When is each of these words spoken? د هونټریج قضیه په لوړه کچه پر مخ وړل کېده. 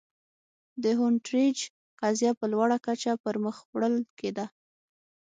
د 0.83 0.85
هونټریج 0.99 1.57
قضیه 2.01 2.31
په 2.39 2.45
لوړه 2.53 2.77
کچه 2.85 3.13
پر 3.23 3.35
مخ 3.43 3.55
وړل 3.73 3.95
کېده. 4.19 4.45